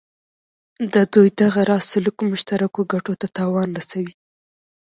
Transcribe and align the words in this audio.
د 0.93 0.95
دوی 1.13 1.29
دغه 1.41 1.61
راز 1.69 1.83
سلوک 1.91 2.17
مشترکو 2.31 2.81
ګټو 2.93 3.13
ته 3.21 3.27
تاوان 3.37 3.69
رسوي. 3.77 4.13